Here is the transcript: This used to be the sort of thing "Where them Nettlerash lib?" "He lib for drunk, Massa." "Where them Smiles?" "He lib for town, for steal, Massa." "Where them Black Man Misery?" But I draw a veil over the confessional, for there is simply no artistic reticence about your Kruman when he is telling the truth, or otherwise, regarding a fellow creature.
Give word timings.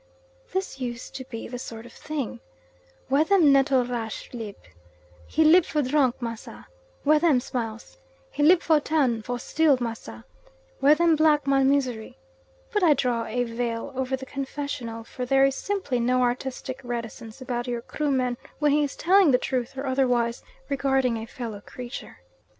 This 0.51 0.79
used 0.79 1.13
to 1.17 1.25
be 1.25 1.47
the 1.47 1.59
sort 1.59 1.85
of 1.85 1.93
thing 1.93 2.39
"Where 3.07 3.23
them 3.23 3.53
Nettlerash 3.53 4.33
lib?" 4.33 4.55
"He 5.27 5.43
lib 5.43 5.63
for 5.63 5.83
drunk, 5.83 6.19
Massa." 6.19 6.65
"Where 7.03 7.19
them 7.19 7.39
Smiles?" 7.39 7.99
"He 8.31 8.41
lib 8.41 8.63
for 8.63 8.79
town, 8.79 9.21
for 9.21 9.37
steal, 9.37 9.77
Massa." 9.79 10.25
"Where 10.79 10.95
them 10.95 11.15
Black 11.15 11.45
Man 11.45 11.69
Misery?" 11.69 12.17
But 12.73 12.81
I 12.81 12.95
draw 12.95 13.25
a 13.25 13.43
veil 13.43 13.93
over 13.95 14.17
the 14.17 14.25
confessional, 14.25 15.03
for 15.03 15.23
there 15.23 15.45
is 15.45 15.53
simply 15.55 15.99
no 15.99 16.23
artistic 16.23 16.81
reticence 16.83 17.39
about 17.39 17.67
your 17.67 17.83
Kruman 17.83 18.37
when 18.57 18.71
he 18.71 18.81
is 18.83 18.95
telling 18.95 19.29
the 19.29 19.37
truth, 19.37 19.77
or 19.77 19.85
otherwise, 19.85 20.41
regarding 20.67 21.17
a 21.17 21.27
fellow 21.27 21.61
creature. 21.63 22.21